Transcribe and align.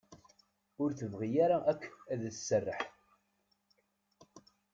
Ur 0.81 0.89
tebɣi 0.99 1.29
ara 1.45 1.57
akk 1.71 1.83
ad 2.11 2.21
as-tesserreḥ. 2.29 2.81